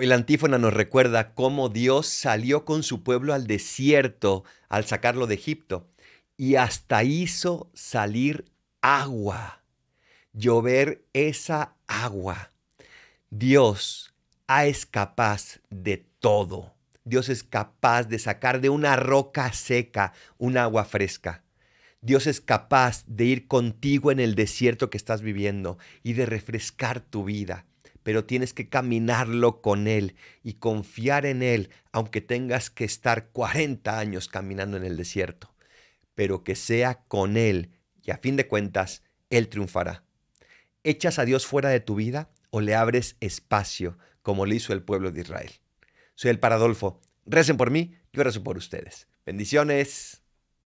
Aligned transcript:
Hoy 0.00 0.06
la 0.06 0.14
antífona 0.14 0.56
nos 0.56 0.72
recuerda 0.72 1.34
cómo 1.34 1.68
Dios 1.68 2.06
salió 2.06 2.64
con 2.64 2.82
su 2.82 3.02
pueblo 3.02 3.34
al 3.34 3.46
desierto 3.46 4.44
al 4.70 4.86
sacarlo 4.86 5.26
de 5.26 5.34
Egipto 5.34 5.90
y 6.38 6.54
hasta 6.54 7.04
hizo 7.04 7.70
salir 7.74 8.46
agua, 8.80 9.62
llover 10.32 11.04
esa 11.12 11.74
agua. 11.86 12.50
Dios 13.28 14.14
es 14.48 14.86
capaz 14.86 15.60
de 15.68 15.98
todo. 16.18 16.72
Dios 17.04 17.28
es 17.28 17.44
capaz 17.44 18.04
de 18.04 18.18
sacar 18.18 18.62
de 18.62 18.70
una 18.70 18.96
roca 18.96 19.52
seca 19.52 20.14
un 20.38 20.56
agua 20.56 20.86
fresca. 20.86 21.44
Dios 22.00 22.26
es 22.26 22.40
capaz 22.40 23.04
de 23.06 23.26
ir 23.26 23.48
contigo 23.48 24.10
en 24.10 24.18
el 24.18 24.34
desierto 24.34 24.88
que 24.88 24.96
estás 24.96 25.20
viviendo 25.20 25.76
y 26.02 26.14
de 26.14 26.24
refrescar 26.24 27.00
tu 27.00 27.24
vida 27.24 27.66
pero 28.02 28.24
tienes 28.24 28.54
que 28.54 28.68
caminarlo 28.68 29.60
con 29.60 29.88
Él 29.88 30.14
y 30.42 30.54
confiar 30.54 31.26
en 31.26 31.42
Él, 31.42 31.70
aunque 31.92 32.20
tengas 32.20 32.70
que 32.70 32.84
estar 32.84 33.28
40 33.28 33.98
años 33.98 34.28
caminando 34.28 34.76
en 34.76 34.84
el 34.84 34.96
desierto, 34.96 35.54
pero 36.14 36.44
que 36.44 36.56
sea 36.56 37.02
con 37.08 37.36
Él 37.36 37.70
y 38.02 38.10
a 38.10 38.18
fin 38.18 38.36
de 38.36 38.46
cuentas, 38.46 39.02
Él 39.28 39.48
triunfará. 39.48 40.04
¿Echas 40.82 41.18
a 41.18 41.24
Dios 41.24 41.46
fuera 41.46 41.68
de 41.68 41.80
tu 41.80 41.94
vida 41.94 42.30
o 42.50 42.60
le 42.60 42.74
abres 42.74 43.16
espacio 43.20 43.98
como 44.22 44.46
le 44.46 44.56
hizo 44.56 44.72
el 44.72 44.82
pueblo 44.82 45.10
de 45.12 45.20
Israel? 45.20 45.50
Soy 46.14 46.30
el 46.30 46.38
Paradolfo. 46.38 47.00
Recen 47.26 47.56
por 47.56 47.70
mí, 47.70 47.94
yo 48.12 48.22
rezo 48.24 48.42
por 48.42 48.56
ustedes. 48.56 49.08
Bendiciones. 49.26 50.22